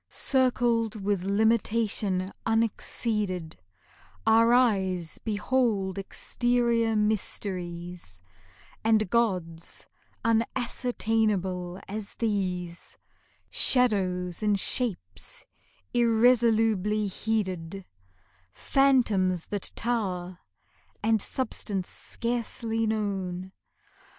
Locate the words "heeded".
17.05-17.85